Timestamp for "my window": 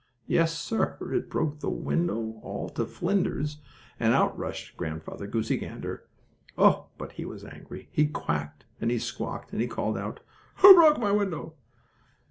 10.99-11.53